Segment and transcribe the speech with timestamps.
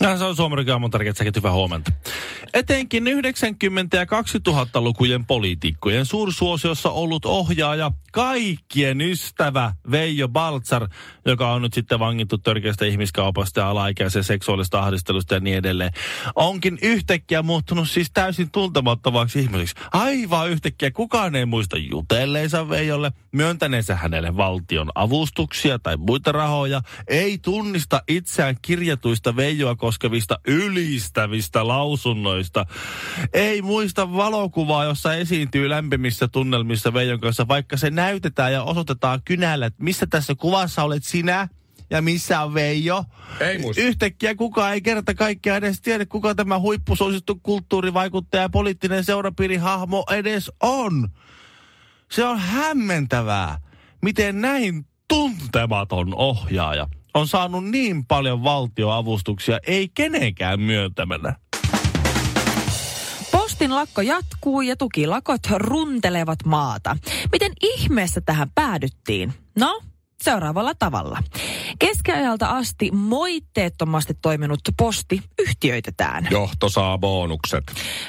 [0.00, 1.92] Ja se on Suomen aamun tärkeät säkin hyvää huomenta.
[2.54, 3.08] Etenkin 90-
[3.92, 10.88] ja 2000-lukujen poliitikkojen suursuosiossa ollut ohjaaja, kaikkien ystävä Veijo Baltzar,
[11.26, 15.92] joka on nyt sitten vangittu törkeästä ihmiskaupasta ja alaikäisen seksuaalista ahdistelusta ja niin edelleen,
[16.34, 19.74] onkin yhtäkkiä muuttunut siis täysin tuntemattomaksi ihmiseksi.
[19.92, 27.38] Aivan yhtäkkiä kukaan ei muista jutelleensa Veijolle, myöntäneensä hänelle valtion avustuksia tai muita rahoja, ei
[27.38, 32.66] tunnista itseään kirjatuista Veijoa koskevista ylistävistä lausunnoista.
[33.32, 39.66] Ei muista valokuvaa, jossa esiintyy lämpimissä tunnelmissa Veijon kanssa, vaikka se näytetään ja osoitetaan kynällä,
[39.66, 41.48] että missä tässä kuvassa olet sinä
[41.90, 43.04] ja missä on Veijo.
[43.40, 43.82] Ei muista.
[43.82, 50.50] Yhtäkkiä kukaan ei kerta kaikkiaan edes tiedä, kuka tämä huippusuosittu kulttuurivaikuttaja ja poliittinen seurapiirihahmo edes
[50.62, 51.08] on.
[52.10, 53.60] Se on hämmentävää,
[54.02, 61.34] miten näin tuntematon ohjaaja on saanut niin paljon valtioavustuksia, ei kenenkään myöntämänä.
[63.60, 66.96] Postin lakko jatkuu ja tukilakot runtelevat maata.
[67.32, 69.34] Miten ihmeessä tähän päädyttiin?
[69.58, 69.80] No,
[70.22, 71.18] seuraavalla tavalla.
[71.78, 76.28] Keskiajalta asti moitteettomasti toiminut posti yhtiöitetään.
[76.30, 77.64] Johto saa bonukset.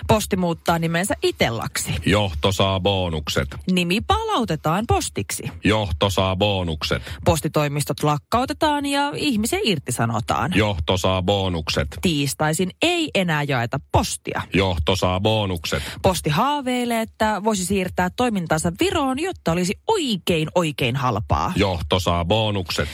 [0.07, 1.93] Posti muuttaa nimensä Itellaksi.
[2.05, 3.47] Johto saa bonukset.
[3.71, 5.43] Nimi palautetaan postiksi.
[5.63, 7.03] Johto saa bonukset.
[7.25, 10.51] Postitoimistot lakkautetaan ja ihmisiä irtisanotaan.
[10.55, 11.87] Johto saa bonukset.
[12.01, 14.41] Tiistaisin ei enää jaeta postia.
[14.53, 15.83] Johto saa bonukset.
[16.01, 21.53] Posti haaveilee, että voisi siirtää toimintansa Viroon, jotta olisi oikein oikein halpaa.
[21.55, 22.89] Johto saa bonukset.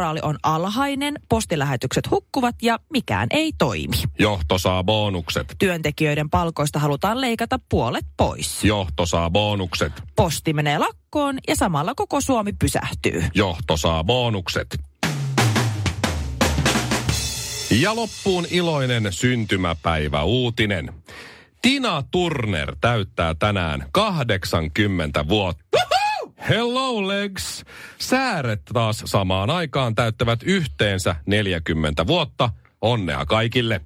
[0.00, 3.96] Työmoraali on alhainen, postilähetykset hukkuvat ja mikään ei toimi.
[4.18, 5.56] Johto saa bonukset.
[5.58, 8.64] Työntekijöiden palkoista halutaan leikata puolet pois.
[8.64, 9.92] Johto saa bonukset.
[10.16, 13.24] Posti menee lakkoon ja samalla koko Suomi pysähtyy.
[13.34, 14.78] Johto saa bonukset.
[17.70, 20.92] Ja loppuun iloinen syntymäpäivä uutinen.
[21.62, 25.99] Tina Turner täyttää tänään 80 vuotta.
[26.48, 27.64] Hello legs!
[27.98, 32.50] Sääret taas samaan aikaan täyttävät yhteensä 40 vuotta.
[32.80, 33.80] Onnea kaikille!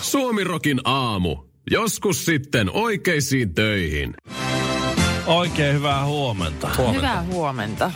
[0.00, 1.36] Suomirokin aamu.
[1.70, 4.14] Joskus sitten oikeisiin töihin.
[5.26, 6.68] Oikein hyvää huomenta.
[6.92, 7.90] Hyvää huomenta.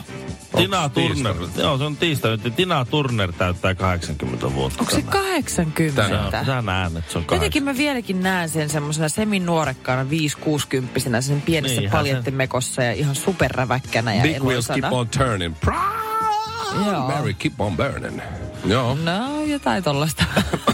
[0.57, 2.57] Tina Turner, joo se on tiistai nyt.
[2.57, 4.81] Tina Turner täyttää 80 vuotta.
[4.81, 5.23] Onko se tänään.
[5.35, 6.31] 80?
[6.31, 7.35] Sä, sä näen, että se on 80.
[7.35, 14.15] Jotenkin mä vieläkin näen sen semmoisena seminuorekkaana 5-60 sen pienessä Niinhän paljettimekossa ja ihan superräväkkänä
[14.15, 15.01] ja Big wheels keep eloisana.
[15.01, 15.55] on turning.
[15.61, 17.09] Proud Joo.
[17.09, 18.21] Mary keep on burning.
[18.65, 18.95] Joo.
[18.95, 20.25] No, jotain tollasta.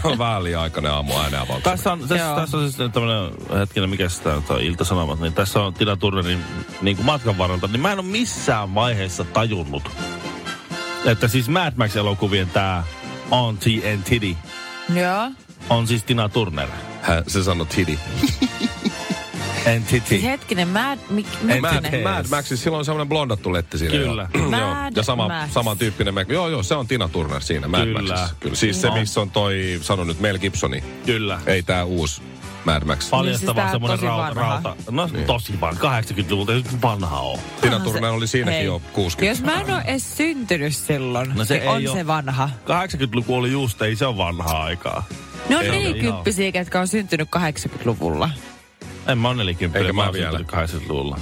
[0.17, 1.47] Väliaikainen aamu ääneen.
[1.63, 2.35] Tässä on, tässä, Joo.
[2.35, 6.43] tässä on siis tämmöinen, hetkinen, mikä sitä nyt on, Ilta-Sanomat, niin tässä on Tina Turnerin
[6.81, 9.83] niin kuin matkan varrelta, niin mä en ole missään vaiheessa tajunnut,
[11.05, 12.83] että siis Mad Max-elokuvien tämä
[13.31, 14.35] Auntie and Titty
[14.95, 15.31] Joo.
[15.69, 16.69] on siis Tina Turner.
[17.01, 17.99] Hän, se sanoi Titty.
[20.05, 20.99] Siis hetkinen, Mad...
[21.09, 21.25] Mik,
[21.61, 22.03] Mad.
[22.03, 23.91] Mad Max, siis silloin on semmoinen blondattu letti siinä.
[23.97, 24.27] Kyllä.
[24.33, 24.49] joo.
[24.49, 24.91] Mad joo.
[24.95, 25.51] Ja sama, Max.
[25.51, 26.33] samantyyppinen mekko.
[26.33, 28.01] Joo, joo, se on Tina Turner siinä Mad Kyllä.
[28.01, 28.35] Maxissa.
[28.39, 28.55] Kyllä.
[28.55, 28.93] Siis se, No.
[28.93, 30.83] missä on toi, sano nyt Mel Gibsoni.
[31.05, 31.39] Kyllä.
[31.45, 32.21] Ei tää uusi
[32.65, 33.09] Mad Max.
[33.09, 34.49] Paljastava Niin siis semmoinen tosi rauta, vanha.
[34.63, 34.75] rauta.
[34.91, 35.25] No niin.
[35.25, 37.39] tosi vanha, 80-luvulta, ei vanha ole.
[37.61, 39.25] Tina Turner se- oli siinäkin Hei, jo 60.
[39.31, 42.49] Jos mä en ole edes syntynyt silloin, No se se ei on oo- se vanha.
[42.65, 45.03] 80-luku oli just, ei se on vanhaa aikaa.
[45.49, 48.29] Ne on Ei ole nelikymppisiä, ketkä on syntynyt 80-luvulla.
[49.11, 50.37] En mä ole 40, Eikä mä oon vielä.
[50.37, 51.19] syntynyt 80-luvulla.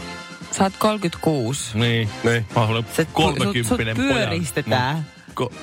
[0.51, 1.77] Sä oot 36.
[1.77, 2.09] Niin.
[2.23, 2.45] Niin.
[2.55, 5.05] Mä Se, 30 sut, sut pyöristetään.
[5.41, 5.53] Ko-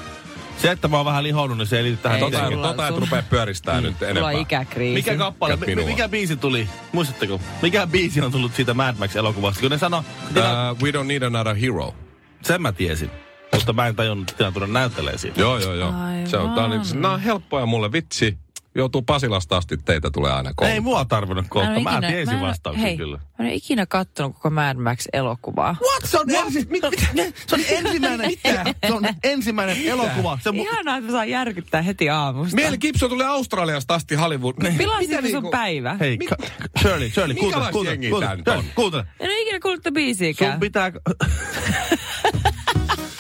[0.58, 2.82] se, että mä oon vähän lihonnut, niin se ei liity tähän Ei, Tota, sulla- tota
[2.88, 4.32] et sulla- rupea pyöristää nyt Sulla enempää.
[4.32, 4.94] on ikäkriisi.
[4.94, 6.69] Mikä kappale, mi- mikä biisi tuli?
[6.93, 7.40] Muistatteko?
[7.62, 9.61] Mikä biisi on tullut siitä Mad Max-elokuvasta?
[9.61, 9.99] Kun ne sano,
[10.31, 11.94] Uh, we don't need another hero.
[12.43, 13.11] sen mä tiesin.
[13.55, 15.40] Mutta mä en tajunnut, että Tina Turner näyttelee siitä.
[15.40, 15.93] Joo, joo, joo.
[16.25, 16.87] Se on, tää on, Aivan.
[16.94, 17.93] nämä on helppoja mulle.
[17.93, 18.38] Vitsi,
[18.76, 20.73] joutuu Pasilasta asti, teitä tulee aina kolme.
[20.75, 21.81] Ei mua tarvinnut kohta.
[21.81, 23.19] Mä ikinä- tiesin mä oo- vastauksen hei, kyllä.
[23.38, 25.76] Mä en ikinä kattonut koko Mad Max-elokuvaa.
[25.82, 26.05] What?
[26.11, 26.82] Se on, ensi, mit,
[27.14, 28.64] mit, se on ensimmäinen, mitä?
[28.87, 30.38] Se on ensimmäinen elokuva.
[30.43, 32.56] Se, mu- Ihanaa, että mä saan järkyttää heti aamusta.
[32.56, 34.55] Mel Gibson tuli Australiasta asti Hollywood.
[34.58, 34.82] Mitä
[35.14, 35.96] sun niinku- päivä?
[36.00, 36.37] Hei, ka-
[36.81, 39.05] Shirley, Shirley, kuuntele, kuuntele, kuuntele.
[39.20, 40.61] En ole ikinä kuullut tätä Sun biisiäkään.
[40.61, 40.93] pitää...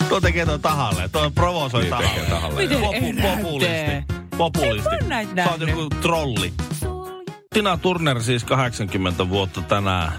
[0.08, 1.08] Tuo tekee tuon tahalle.
[1.08, 2.08] Tuo provosoi Niin tahalle.
[2.14, 2.80] tekee tahalle, Miten
[3.22, 4.15] populisti.
[4.38, 4.96] Populisti.
[5.44, 6.52] Sä oot joku trolli.
[7.54, 10.12] Tina Turner siis 80 vuotta tänään.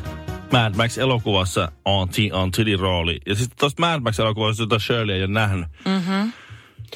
[0.52, 3.20] Mad Max elokuvassa on, on Tilly rooli.
[3.26, 5.68] Ja sitten tuosta Mad Max elokuvasta, jota Shirley ei ole nähnyt.
[5.86, 6.32] Mm-hmm.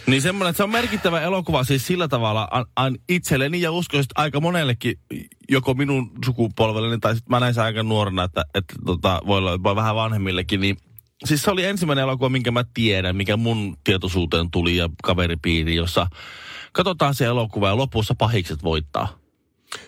[0.08, 4.04] Niin semmoinen, että se on merkittävä elokuva siis sillä tavalla an, an itselleni ja uskoisin,
[4.04, 5.00] että aika monellekin,
[5.50, 9.52] joko minun sukupolvelleni tai sitten mä näin sen aika nuorena, että, että tota, voi olla
[9.52, 10.78] jopa vähän vanhemmillekin, niin
[11.26, 16.08] Siis se oli ensimmäinen elokuva, minkä mä tiedän, mikä mun tietoisuuteen tuli ja kaveripiiri, jossa
[16.72, 19.22] katsotaan se elokuva ja lopussa pahikset voittaa.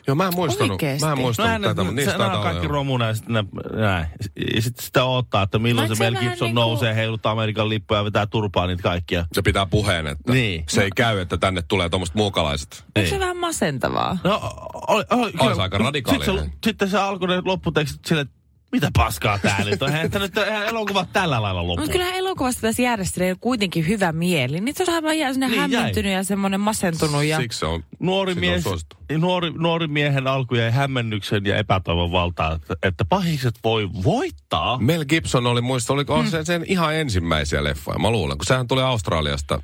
[0.08, 1.06] Joo, mä en muistanut, Oikeesti?
[1.06, 3.34] mä en muistanut Näin, tätä, mutta niistä on kaikki romuna ja sitten,
[3.76, 4.08] näin.
[4.56, 8.06] Ja sitten sitä odottaa, että milloin se Mel Gibson niinku- nousee, heiluttaa Amerikan lippuja ja
[8.06, 9.26] vetää turpaa niitä kaikkia.
[9.34, 10.64] Se pitää puheen, että Niin.
[10.70, 12.84] se ei käy, että tänne tulee tuommoiset muukalaiset.
[12.98, 14.18] Onko se vähän masentavaa?
[14.24, 14.42] No,
[14.88, 16.26] oli, oli, Olisi aika radikaalia.
[16.26, 18.36] Sitten se, sitten se alkoi ne lopputekstit sille, että
[18.74, 19.90] mitä paskaa tää nyt on.
[19.90, 21.82] Eihän, tää nyt, eihän elokuvat tällä lailla loppu.
[21.82, 24.62] Mutta kyllähän elokuvasta pitäisi järjestellä kuitenkin hyvä mieli.
[24.62, 25.70] Niin se on vähän jää sinne Niin jäi.
[25.70, 27.24] hämmentynyt ja semmoinen masentunut.
[27.24, 27.38] Ja...
[27.38, 28.96] Siksi se on, Nuori, mies, suosittu.
[29.18, 34.78] nuori, nuori miehen alku jäi hämmennyksen ja epätoivon valtaan, että, että pahikset voi voittaa.
[34.78, 38.68] Mel Gibson oli muista, oliko on sen, sen ihan ensimmäisiä leffoja, mä luulen, kun sehän
[38.68, 39.62] tuli Australiasta.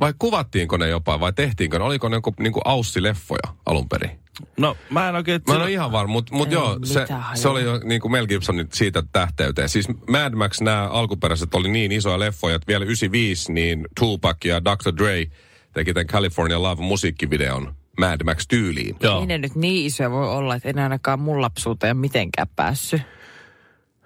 [0.00, 1.84] Vai kuvattiinko ne jopa, vai tehtiinkö ne?
[1.84, 4.10] Oliko ne joku niinku Aussi-leffoja alun perin?
[4.56, 5.40] No mä en oikein...
[5.48, 7.36] Mä en ole ihan varma, mutta mut Ei joo, se, hajua.
[7.36, 9.68] se oli jo niin kuin Mel Gibsonin siitä tähteyteen.
[9.68, 14.64] Siis Mad Max, nämä alkuperäiset oli niin isoja leffoja, että vielä 95 niin Tupac ja
[14.64, 14.96] Dr.
[14.98, 15.26] Dre
[15.72, 18.96] teki tämän California Love musiikkivideon Mad Max tyyliin.
[19.00, 19.20] Joo.
[19.20, 23.02] Ei ne nyt niin isoja voi olla, että en ainakaan mun lapsuuteen mitenkään päässyt.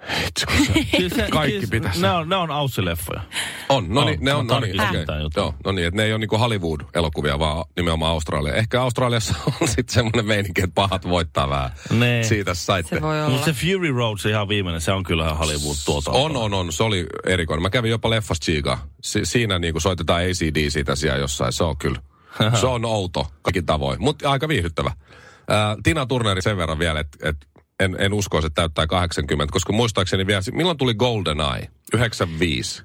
[0.96, 2.00] Siis se- Kaikki siis pitäisi.
[2.02, 3.20] Ne on, ne on Aussi-leffoja.
[3.68, 5.00] On, no niin, ne on, no niin, okei.
[5.22, 5.30] jutun.
[5.42, 8.54] Joo, no niin, että ne ei ole niinku Hollywood-elokuvia, vaan nimenomaan Australia.
[8.54, 11.70] Ehkä Australiassa on sitten semmoinen meininki, että pahat voittaa vähän.
[11.90, 12.24] Nee.
[12.24, 12.96] Siitä saitte.
[12.96, 13.30] Se voi olla.
[13.30, 16.10] Mutta se Fury Road, se ihan viimeinen, se on kyllä Hollywood tuota.
[16.10, 16.72] On, on, on.
[16.72, 17.62] Se oli erikoinen.
[17.62, 18.78] Mä kävin jopa leffas Chiga.
[19.02, 21.52] Si- siinä niinku soitetaan ACD siitä siellä jossain.
[21.52, 21.98] Se on kyllä.
[22.60, 24.92] Se on outo kaikin tavoin, mutta aika viihdyttävä.
[25.48, 27.36] Ää, Tina Turneri sen verran vielä, että et
[27.84, 31.68] en, en uskoisi, että täyttää 80, koska muistaakseni vielä, milloin tuli Golden Eye?
[31.92, 32.82] 95.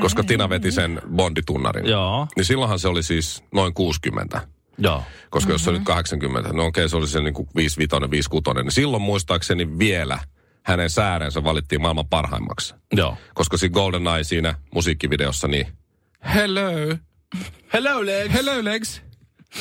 [0.00, 1.86] Koska Tina veti sen Bonditunnarin.
[1.86, 2.26] Joo.
[2.36, 4.40] Niin silloinhan se oli siis noin 60.
[4.78, 5.02] Joo.
[5.30, 8.62] Koska jos se on nyt 80, no okei, se oli se niin kuin 55, 56,
[8.62, 10.18] niin silloin muistaakseni vielä
[10.62, 12.74] hänen säärensä valittiin maailman parhaimmaksi.
[12.92, 13.16] Joo.
[13.34, 15.66] Koska siinä Golden Eye siinä musiikkivideossa, niin
[16.34, 16.70] hello,
[17.72, 18.32] Hello, Lex.
[18.32, 19.00] hello Lex,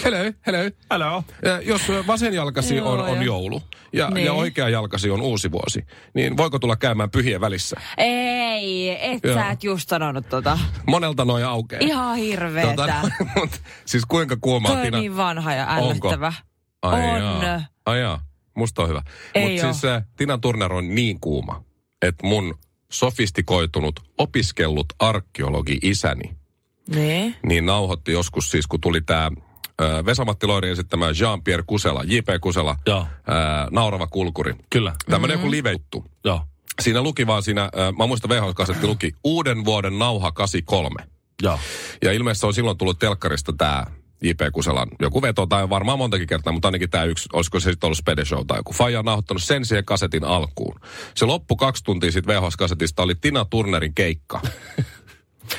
[0.04, 0.18] hello,
[0.48, 0.60] hello.
[0.92, 1.24] Hello.
[1.46, 3.22] Ja jos vasen jalkasi Joo, on, on joo.
[3.24, 3.62] joulu
[3.94, 4.26] ja, Niin.
[4.26, 7.76] ja oikea jalkasi on uusi vuosi, niin voiko tulla käymään pyhien välissä?
[7.98, 9.34] Ei, et Joo.
[9.36, 10.60] sä et just sanonut tota.
[10.88, 11.80] Monelta noin aukeaa.
[11.84, 13.02] Ihan hirveetä.
[13.36, 15.00] mut, siis kuinka kuumaa Toi on Tina...
[15.00, 15.86] niin vanha ja Onko?
[16.08, 16.34] ällöttävä.
[16.82, 17.22] Ai On.
[17.44, 17.62] Jaa.
[17.86, 18.22] Ai jaa.
[18.56, 19.02] Musta on hyvä.
[19.36, 21.64] Ei Mutta siis äh, Tina Turner on niin kuuma,
[22.02, 22.56] että mun
[22.92, 26.38] sofistikoitunut, opiskellut arkeologi isäni,
[26.96, 27.36] Niin.
[27.46, 29.32] niin nauhoitti joskus siis, kun tuli tämä
[30.06, 32.28] Vesamatti Loiri esittämä Jean-Pierre Kusela, J.P.
[32.42, 33.08] Kusela, Joo.
[33.28, 34.56] ää, Naurava kulkuri.
[34.70, 34.96] Kyllä.
[35.10, 36.06] Tämmöinen joku live-juttu.
[36.24, 36.42] Joo.
[36.82, 41.04] Siinä luki vaan siinä, mä muistan VHS-kasetti luki, Uuden vuoden nauha 83.
[41.42, 41.60] Joo.
[42.04, 43.86] Ja ilmeisesti on silloin tullut telkkarista tämä
[44.22, 44.40] J.P.
[44.54, 47.98] Kuselan joku veto, tai varmaan montakin kertaa, mutta ainakin tämä yksi, olisiko se sitten ollut
[47.98, 48.74] Spede Show tai joku.
[48.74, 50.80] Faija on nauhoittanut sen siihen kasetin alkuun.
[51.16, 54.42] Se loppu kaksi tuntia sitten VHS-kasetista oli Tina Turnerin keikka.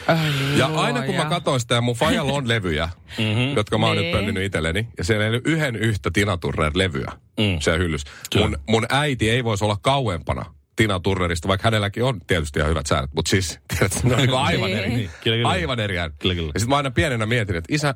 [0.06, 0.18] Ai
[0.58, 3.56] Ja aina kun mä katsoin sitä, mun Fajalla on levyjä, mm-hmm.
[3.56, 4.16] jotka mä oon nyt Niin.
[4.16, 7.60] pöllinyt itselleni, ja siellä ei ole yhden yhtä Tina Turner-levyä Mm.
[7.60, 8.04] siellä hyllys.
[8.36, 10.44] Mun, mun äiti ei voisi olla kauempana
[10.76, 14.34] Tina Turnerista, vaikka hänelläkin on tietysti ihan hyvät säännöt, mutta siis, tiedätkö, ne on niin
[14.34, 14.88] aivan eri.
[14.88, 15.10] Niin.
[15.24, 15.48] Kyllä, kyllä.
[15.48, 16.14] Aivan eri ääni.
[16.18, 16.50] Kyllä, kyllä.
[16.54, 17.94] Ja sitten mä aina pienenä mietin, että isä,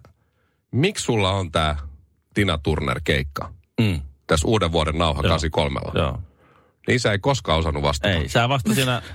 [0.73, 1.77] miksi sulla on tää
[2.35, 4.01] Tina Turner-keikka Mm.
[4.27, 5.29] tässä uuden vuoden nauha Joo.
[5.29, 5.81] 83?
[5.95, 6.19] Joo.
[6.87, 8.15] Niin isä ei koskaan osannut vastata.
[8.15, 9.03] Ei, sä vasta siinä...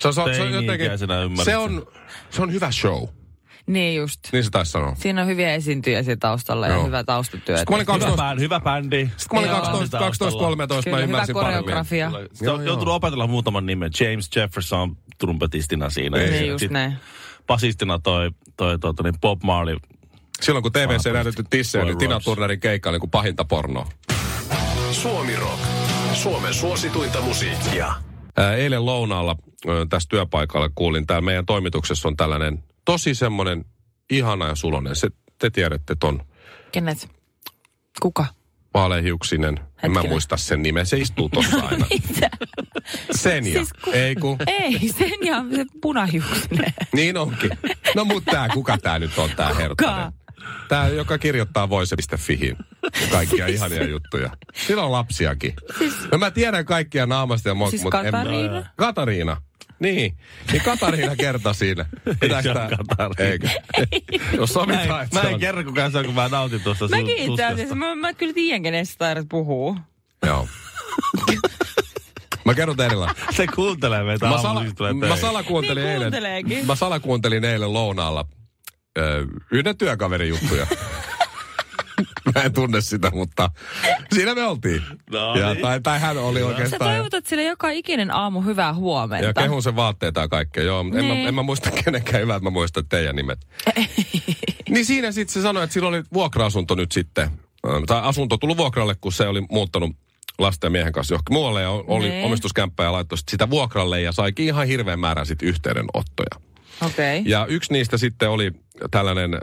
[0.00, 1.86] Se on, se on, se on Teini-ikäisenä jotenkin, se on,
[2.30, 3.08] se on hyvä show.
[3.66, 4.20] Niin just.
[4.32, 4.94] Niin se taisi sanoa.
[4.98, 6.86] Siinä on hyviä esiintyjä siinä taustalla ja Joo.
[6.86, 7.56] hyvä taustatyö.
[7.56, 8.96] Sitten kun mä olin Hyvä, 12, bändi, hyvä bändi.
[9.16, 9.60] sitten kun mä olin Joo.
[9.60, 11.64] 12, 12 13, mä Kyllä, hyvä ymmärsin paremmin.
[11.64, 12.10] koreografia.
[12.32, 13.90] Se on joutunut opetella muutaman nimen.
[14.00, 16.18] James Jefferson trumpetistina siinä.
[16.18, 16.96] Niin, Ja Niin just näin.
[17.46, 19.76] Basistina toi, toi, toi, toi niin Bob Marley.
[20.40, 22.20] Silloin kun TVC näytetty tissejä, niin Tina.
[22.20, 23.88] Turnerin keikka oli kuin pahinta pornoa.
[24.92, 25.58] Suomi Rock.
[26.14, 27.94] Suomen suosituinta musiikkia.
[28.56, 29.36] Eilen lounaalla
[29.90, 33.64] tässä työpaikalla kuulin, täällä meidän toimituksessa on tällainen tosi semmoinen
[34.10, 34.96] ihana ja sulonen.
[34.96, 36.22] Se, te tiedätte ton
[36.72, 37.08] Kenet?
[38.02, 38.26] Kuka?
[38.74, 39.60] vaalehiuksinen.
[39.82, 40.86] En mä muista sen nimen.
[40.86, 41.86] Se istuu tossa aina.
[41.90, 42.30] Mitä?
[43.10, 43.52] Senja.
[43.52, 44.36] Siis ku- Ei kun.
[44.46, 46.74] Ei, sen ja se punahiuksinen.
[46.92, 47.50] Niin onkin.
[47.96, 50.12] No mutta tää, kuka tää nyt on tää herttainen?
[50.68, 52.56] Tää, joka kirjoittaa voise.fihin
[53.10, 54.30] kaikkia ihania juttuja.
[54.66, 55.54] Sillä on lapsiakin.
[56.12, 58.66] No mä tiedän kaikkia naamasta ja mua, Siis mutta en- Katariina?
[58.76, 59.42] Katariina.
[59.80, 60.16] Niin.
[60.52, 61.86] Niin Katariina kertoi siinä.
[62.20, 63.14] Se tää- ole Katariina.
[63.32, 63.48] Eikö?
[64.36, 65.40] Jos Mä sovitaan, en, mä en on.
[65.40, 67.54] kerro kukaan se on, kun mä nautin tuosta su- Mäkin itse tuskasta.
[67.54, 69.76] asiassa, mä, mä kyllä tiedän, kenestä taidat puhuu.
[70.26, 70.48] Joo.
[72.44, 73.06] Mä kerron teille.
[73.30, 76.66] Se kuuntelee meitä Mä, sala, tulee mä salakuuntelin Niin eilen.
[76.66, 78.24] Mä salakuuntelin eilen lounaalla
[79.00, 80.66] ö, yhden työkaverin juttuja.
[82.34, 83.50] mä en tunne sitä, mutta
[84.14, 84.82] siinä me oltiin.
[85.10, 85.62] No ja, niin.
[85.62, 86.90] tai, tai hän oli Sä oikeastaan.
[86.94, 89.26] toivotat sille joka ikinen aamu hyvää huomenta.
[89.26, 90.62] Ja kehun sen vaatteita ja kaikkea.
[90.64, 91.28] Joo, en, mä, Niin.
[91.28, 93.38] en mä muista kenenkään hyvää, että mä muistan teidän nimet.
[94.70, 97.30] niin siinä sitten se sanoi, että sillä oli vuokra-asunto nyt sitten.
[97.86, 99.90] Tai asunto tullut vuokralle, kun se oli muuttanut
[100.38, 102.24] lasten ja miehen kanssa johonkin muualle ja oli Niin.
[102.26, 106.49] omistuskämppä ja laittoi sit sitä vuokralle ja saikin ihan hirveän määrän sitten yhteydenottoja.
[106.86, 107.22] Okay.
[107.24, 108.52] Ja yksi niistä sitten oli
[108.90, 109.40] tällainen äh,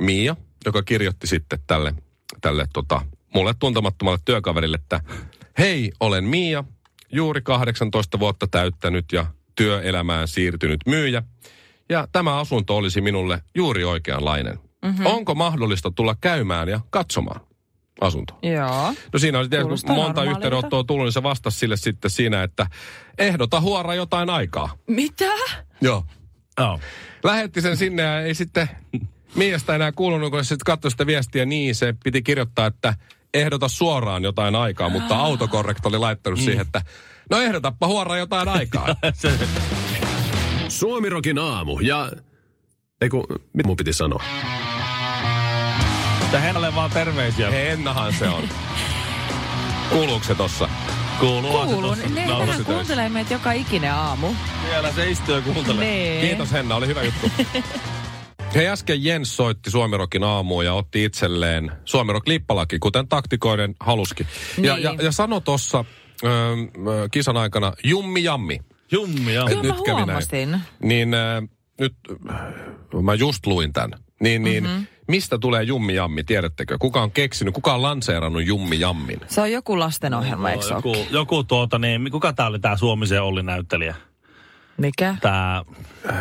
[0.00, 1.94] Miia, joka kirjoitti sitten tälle,
[2.40, 3.00] tälle tota,
[3.34, 5.00] mulle tuntemattomalle työkaverille, että
[5.58, 6.64] hei, olen Miia,
[7.12, 11.22] juuri 18 vuotta täyttänyt ja työelämään siirtynyt myyjä.
[11.88, 14.58] Ja tämä asunto olisi minulle juuri oikeanlainen.
[14.84, 15.06] Mm-hmm.
[15.06, 17.40] Onko mahdollista tulla käymään ja katsomaan
[18.00, 18.38] asuntoa?
[18.42, 18.94] Joo.
[19.12, 22.66] No siinä oli tietysti, kun monta yhteydenottoa tullut, niin se vastasi sille sitten siinä, että
[23.18, 24.76] ehdota huora jotain aikaa.
[24.86, 25.32] Mitä?
[25.80, 26.04] Joo.
[26.60, 26.80] Joo.
[27.24, 28.68] Lähetti sen sinne ja ei sitten
[29.34, 32.94] Miasta enää kuulunut, kun se sitten katsoi sitä viestiä niin, se piti kirjoittaa, että
[33.34, 36.82] ehdota suoraan jotain aikaa, mutta autokorrekt oli laittanut siihen, että
[37.30, 38.86] no ehdotappa huoraan jotain aikaa.
[40.68, 42.12] Suomirokin aamu ja...
[43.00, 44.24] Eiku, mitä mun piti sanoa?
[46.34, 47.50] että Hennalle vaan terveisiä.
[47.50, 48.48] Hennahan se on.
[49.90, 50.68] Kuuluuko se tossa?
[51.20, 51.66] Kuuluu.
[51.66, 51.98] Kuulun.
[52.14, 54.28] Ne tosi kuuntelee meitä joka ikinen aamu.
[54.68, 55.84] Siellä se istuu ja kuuntelee.
[55.84, 56.20] Nee.
[56.20, 57.30] Kiitos Henna, oli hyvä juttu.
[58.54, 64.26] Hei, äsken Jens soitti Suomirokin aamuun ja otti itselleen Suomirok lippalaki, kuten taktikoiden haluskin.
[64.62, 64.84] Ja, Niin.
[64.84, 65.84] ja, ja sano tuossa
[67.10, 68.58] kisan aikana jummi jammi.
[68.92, 69.46] Jummi, joo.
[69.48, 70.60] Kyllä nyt mä kävi näin.
[70.82, 71.42] Niin äh,
[71.80, 71.94] nyt,
[72.30, 73.98] äh, mä just luin tämän.
[74.20, 74.82] Niin, niin Mhm.
[75.08, 76.76] Mistä tulee jummi jammi, tiedättekö?
[76.78, 79.20] Kuka on keksinyt, kuka on lanseerannut jummi jammin?
[79.28, 83.42] Se on joku lastenohjelma, eikö joku, joku tuota, niin, kuka tää oli tää Suomisen Olli
[83.42, 83.94] näyttelijä?
[84.76, 85.16] Mikä?
[85.20, 85.64] Tää,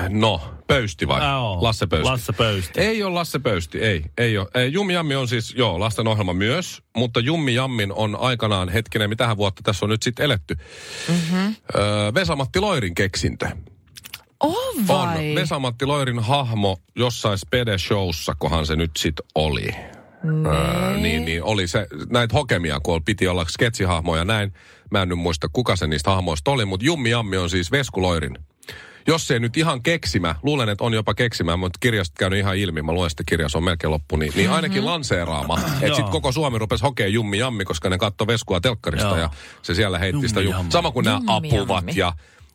[0.10, 1.30] No, Pöysti vai?
[1.32, 2.10] Joo, Lasse Pöysti.
[2.10, 2.82] Lasse Pöysti.
[2.82, 4.04] Ei ole Lasse Pöysti, ei.
[4.18, 4.48] ei ole.
[4.56, 9.10] Ei, Jummi Jammi on siis, joo, lasten ohjelma myös, mutta Jummi Jammin on aikanaan, hetkinen,
[9.10, 10.56] mitähän vuotta tässä on nyt sitten eletty.
[11.10, 11.56] Mm-hmm.
[11.76, 13.48] Öö, Vesamatti Loirin keksintö.
[14.44, 14.88] On On.
[14.88, 15.36] vai?
[15.36, 19.76] Vesamatti Loirin hahmo jossain Spede-showssa, kohan se nyt sit oli.
[20.46, 24.54] Öö, niin, niin oli se, näitä hokemia, kun piti olla sketsihahmoja ja näin.
[24.92, 28.02] Mä en nyt muista, kuka se niistä hahmoista oli, mutta Jummi Jammi on siis Vesku
[28.02, 28.38] Loirin.
[29.08, 32.58] Jos se ei nyt ihan keksimä, luulen, että on jopa keksimä, mutta kirjasta käynyt ihan
[32.58, 35.60] ilmi, mä luen sitä kirjaa, se on melkein loppu, niin, niin ainakin lanseeraama.
[35.82, 39.18] että sitten koko Suomi rupesi hokea Jummi Jammi, koska ne katsoi Veskua telkkarista Joo.
[39.18, 39.30] ja
[39.62, 40.42] se siellä heitti sitä.
[40.42, 40.72] Jummi Jum- Jammi.
[40.72, 41.94] Sama kuin nämä Jummi apuvat Jammi.
[41.96, 42.14] ja,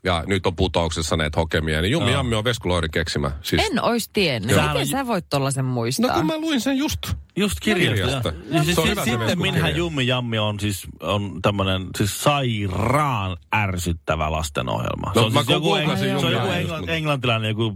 [0.08, 2.18] ja nyt on putouksessa näitä hokemia, niin Jummi Joo.
[2.18, 3.30] Jammi on Vesku Loirin keksimä.
[3.42, 4.56] Siis, En ois tiennyt.
[4.56, 6.08] Miten sä voit tollasen muistaa?
[6.10, 7.00] no kun mä luin sen just.
[7.38, 8.04] Just kirjasta.
[8.04, 8.28] Kirjasta.
[8.28, 9.76] Ja, ja siis, Se on siis, se sitten minhän kirja.
[9.78, 15.10] Jummi Jammi on siis on tämmönen siis sairaan ärsyttävä lastenohjelma.
[15.14, 17.74] se No, on mä siis joku, engl- se on joku engl- englantilainen joku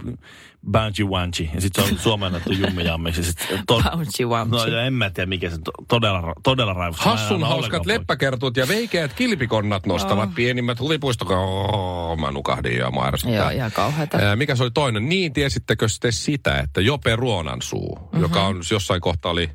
[0.70, 1.50] Banshee Wanchi.
[1.54, 3.12] Ja sitten se on suomennettu Jummi Jammi.
[3.12, 3.34] Siis,
[3.66, 4.50] to, Bouncy Wunchy.
[4.70, 7.06] no ja en mä tiedä mikä se to, todella, todella raivostaa.
[7.06, 10.34] Mä en Hassun hauskat leppäkertut ja veikeät kilpikonnat nostavat Oh.
[10.34, 11.28] pienimmät huvipuistot.
[11.30, 13.36] Oh, mä nukahdin ja mua ärsyttää.
[13.40, 14.18] Joo, ihan kauheata.
[14.18, 15.08] Ää, Mikä se oli toinen?
[15.08, 18.20] Niin, tiesittekö sitten sitä, että Jope Ruonansuu, mm-hmm.
[18.20, 19.50] joka on jossain kohtaa oli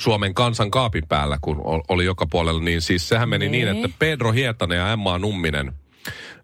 [0.00, 3.84] Suomen kansan kaapin päällä, kun ol- oli joka puolella, niin siis sehän meni niin, Niin.
[3.84, 5.72] että Pedro Hietanen ja Emma Numminen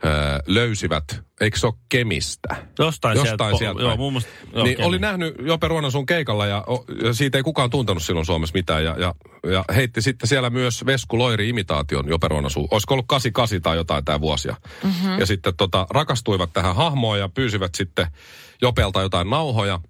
[0.04, 0.10] öö,
[0.46, 1.04] löysivät,
[1.40, 2.56] eikö se ole Kemistä?
[2.78, 3.58] Jostain, Jostain sieltä.
[3.58, 3.82] sieltä.
[3.82, 4.28] Joo, muun muassa.
[4.54, 4.88] joo, niin Kemi.
[4.88, 8.84] oli nähnyt Jope Ruonansuun keikalla ja, o- ja siitä ei kukaan tuntenut silloin Suomessa mitään.
[8.84, 9.14] Ja, ja,
[9.50, 12.68] ja heitti sitten siellä myös Vesku Loiri imitaation Jope Ruonansuun.
[12.70, 14.56] Olisiko ollut 88 tai jotain tämä vuosia.
[14.84, 15.18] Mm-hmm.
[15.18, 18.06] Ja sitten tota, rakastuivat tähän hahmoon ja pyysivät sitten
[18.62, 19.80] Jopelta jotain nauhoja.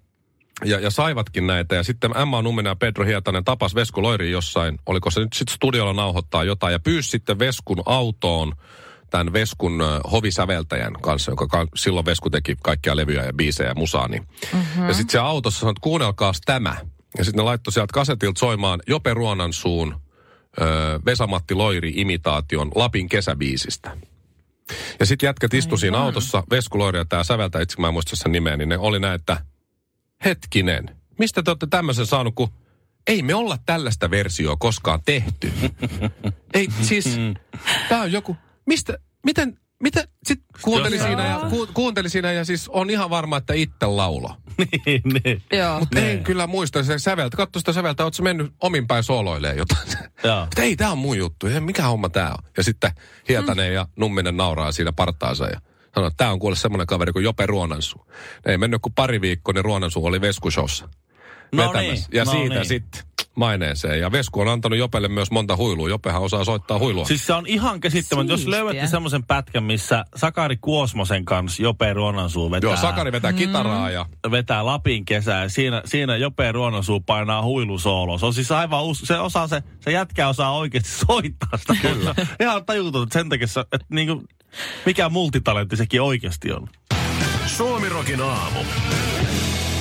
[0.65, 1.75] Ja, ja saivatkin näitä.
[1.75, 5.55] Ja sitten Emma Numminen ja Pedro Hietanen tapas Vesku Loiri jossain, oliko se nyt sitten
[5.55, 6.71] studiolla nauhoittaa jotain.
[6.71, 8.53] Ja pyysi sitten Veskun autoon
[9.09, 14.07] tämän Veskun hovisäveltäjän kanssa, joka ka- silloin Vesku teki kaikkia levyjä ja biisejä ja musaa.
[14.07, 14.27] Niin.
[14.53, 14.87] Mm-hmm.
[14.87, 16.75] Ja sitten se autossa sanoi, että kuunnelkaas tämä.
[17.17, 20.01] Ja sitten ne laittoi sieltä kasetilta soimaan Jope Ruonansuun
[20.61, 23.97] ö, Vesamatti Loiri imitaation Lapin kesäbiisistä.
[24.99, 28.15] Ja sitten jätkät istu siinä autossa, Vesku Loiri ja tämä säveltäjä, itse mä en muista
[28.15, 29.37] sen nimeä, niin ne oli näin, että
[30.25, 32.49] hetkinen, mistä te olette tämmöisen saanut, kun
[33.07, 35.51] ei me olla tällaista versioa koskaan tehty.
[36.53, 37.17] ei, siis,
[37.89, 42.45] tää on joku, mistä, miten, miten, sit kuunteli Jos- siinä, ja, ku, kuunteli siinä ja
[42.45, 44.35] siis on ihan varma, että itse laulo.
[44.85, 45.43] niin, niin.
[45.51, 45.79] Joo.
[45.79, 47.37] Mutta en kyllä muista se säveltä.
[47.37, 49.87] Katso sitä säveltä, ootko mennyt omin päin sooloilee jotain?
[50.23, 50.41] Joo.
[50.41, 51.47] Mutta ei, tää on mun juttu.
[51.47, 52.51] Ei, mikä homma tää on?
[52.57, 52.91] Ja sitten
[53.29, 55.61] Hietanen ja Numminen nauraa siinä partaansa ja
[55.95, 58.05] Sanoi, että tämä on kuule semmoinen kaveri kuin Jope Ruonansuu.
[58.45, 60.89] Ei mennyt kuin pari viikkoa, niin Ruonansuu oli Veskushowssa.
[61.53, 61.91] No vetämässä.
[61.91, 62.65] niin, ja no siitä niin.
[62.65, 63.01] sitten
[63.35, 63.99] maineeseen.
[63.99, 65.89] Ja Vesku on antanut Jopelle myös monta huilua.
[65.89, 67.05] Jopehan osaa soittaa huilua.
[67.05, 68.33] Siis se on ihan käsittämätöntä.
[68.33, 73.89] Jos löydätte semmoisen pätkän, missä Sakari Kuosmosen kanssa Jope Ruonansuu vetää, Joo, Sakari vetää kitaraa
[73.89, 75.43] ja vetää Lapin kesää.
[75.43, 78.17] ja Siinä, siinä Jope Ruonansuu painaa huilusoolo.
[78.17, 81.75] Se on siis aivan us- se, osaa se, se jätkä osaa oikeasti soittaa sitä.
[81.81, 82.15] Kyllä.
[82.39, 84.23] ihan tajutonta sen takia, se- että niinku,
[84.85, 86.67] mikä multitalentti sekin oikeasti on.
[87.45, 88.59] Suomirokin aamu.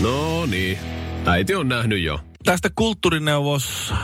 [0.01, 0.79] No niin,
[1.27, 2.21] äiti on nähnyt jo.
[2.45, 3.99] Tästä kulttuurineuvos äh,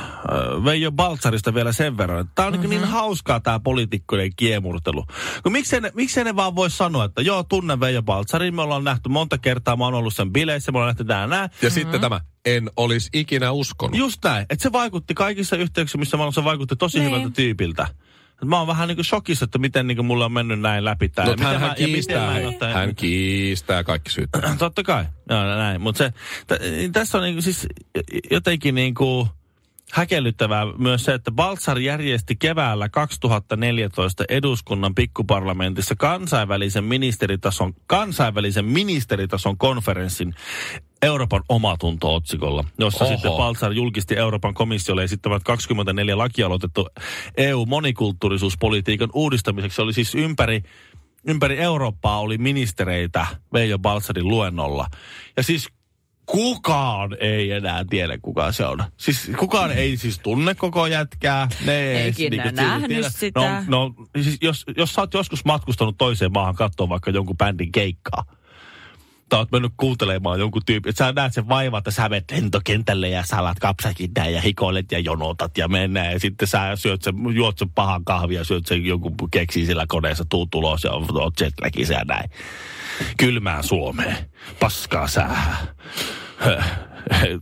[0.64, 2.71] Veijo Baltzarista vielä sen verran, että tämä on mm-hmm.
[2.71, 5.04] niin hauskaa tämä poliitikkojen kiemurtelu.
[5.42, 8.85] Kun miksei ne, miksei ne vaan voi sanoa, että joo, tunnen Veijo Baltzarin, me ollaan
[8.85, 11.42] nähty monta kertaa, mä oon ollut sen bileissä, me ollaan nähty tää nää.
[11.42, 11.71] Ja mm-hmm.
[11.71, 13.97] sitten tämä, en olisi ikinä uskonut.
[13.97, 17.11] Just näin, että se vaikutti kaikissa yhteyksissä, missä se vaikutti tosi Niin.
[17.11, 17.87] hyvältä tyypiltä.
[18.44, 21.08] Mä oon vähän niin kuin shokissa, että miten niin kuin mulla on mennyt näin läpi
[21.08, 21.24] tää.
[21.26, 24.30] No, hän, mä- hän kiistää, mä oo tää- hän kiistää kaikki syyt.
[24.58, 25.80] Totta kai, joo näin.
[25.80, 26.12] Mutta se,
[26.46, 27.66] t- tässä on niinku siis
[28.30, 29.28] jotenkin niinku
[29.94, 40.34] häkellyttävää myös se, että Baltzar järjesti keväällä 2014 eduskunnan pikkuparlamentissa kansainvälisen ministeritason, kansainvälisen ministeritason konferenssin
[41.02, 43.14] Euroopan omatunto-otsikolla, jossa Oho.
[43.14, 46.88] sitten Baltzar julkisti Euroopan komissiolle esittämät 24 lakialoitettu
[47.36, 49.76] EU-monikulttuurisuuspolitiikan uudistamiseksi.
[49.76, 50.62] Se oli siis ympäri
[51.26, 54.86] ympäri Eurooppaa oli ministereitä Veijo Baltsarin luennolla.
[55.36, 55.68] Ja siis
[56.26, 58.84] kukaan ei enää tiedä, kuka se on.
[58.96, 61.48] Siis kukaan ei siis tunne koko jätkää.
[61.66, 63.10] Ne ei Eikin niinku nähnyt tiedä.
[63.10, 63.40] sitä.
[63.40, 67.72] No, no siis jos, jos sä oot joskus matkustanut toiseen maahan katsoa vaikka jonkun bändin
[67.72, 68.24] keikkaa,
[69.28, 73.08] tai oot mennyt kuuntelemaan jonkun tyypin, että sä näet sen vaivan, että sä menet lentokentälle
[73.08, 77.14] ja sä alat kapsakintaa ja hikoilet ja jonotat ja mennään ja sitten sä syöt sen,
[77.34, 81.94] juot sen pahan kahvia syöt sen jonkun keksi sillä koneessa, tuut ulos ja oot jetlagissa
[81.94, 82.30] ja näin.
[83.16, 84.16] Kylmää Suomeen,
[84.60, 85.66] paskaa sää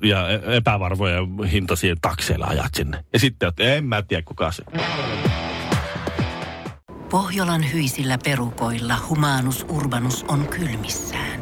[0.03, 1.19] ja epävarmoja
[1.53, 3.05] hintaisia takseilla ajat sinne.
[3.13, 4.63] Ja sitten, että en mä tiedä kuka se.
[7.11, 11.42] Pohjolan hyisillä perukoilla humanus urbanus on kylmissään.